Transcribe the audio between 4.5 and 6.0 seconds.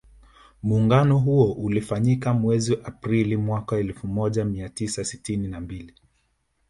tisa sitini na mbili